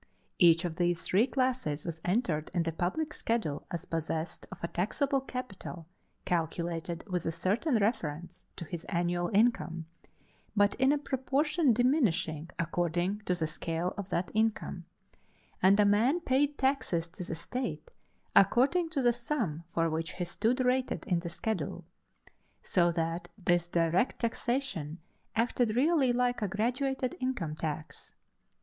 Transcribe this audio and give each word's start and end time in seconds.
Each 0.39 0.65
of 0.65 0.77
these 0.77 1.03
three 1.03 1.27
classes 1.27 1.83
was 1.83 2.01
entered 2.03 2.49
in 2.55 2.63
the 2.63 2.71
public 2.71 3.13
schedule 3.13 3.67
as 3.69 3.85
possessed 3.85 4.47
of 4.51 4.57
a 4.63 4.67
taxable 4.67 5.21
capital 5.21 5.85
calculated 6.25 7.03
with 7.07 7.23
a 7.27 7.31
certain 7.31 7.75
reference 7.77 8.45
to 8.55 8.65
his 8.65 8.83
annual 8.85 9.29
income, 9.31 9.85
but 10.55 10.73
in 10.81 10.91
a 10.91 10.97
proportion 10.97 11.71
diminishing 11.71 12.49
according 12.57 13.19
to 13.25 13.35
the 13.35 13.45
scale 13.45 13.93
of 13.95 14.09
that 14.09 14.31
income 14.33 14.85
and 15.61 15.79
a 15.79 15.85
man 15.85 16.19
paid 16.19 16.57
taxes 16.57 17.07
to 17.09 17.23
the 17.23 17.35
state 17.35 17.91
according 18.35 18.89
to 18.89 19.03
the 19.03 19.13
sum 19.13 19.65
for 19.71 19.87
which 19.87 20.13
he 20.13 20.25
stood 20.25 20.61
rated 20.61 21.05
in 21.05 21.19
the 21.19 21.29
schedule; 21.29 21.85
so 22.63 22.91
that 22.91 23.27
this 23.37 23.67
direct 23.67 24.21
taxation 24.21 24.97
acted 25.35 25.75
really 25.75 26.11
like 26.11 26.41
a 26.41 26.47
graduated 26.47 27.15
income 27.19 27.55
tax. 27.55 28.15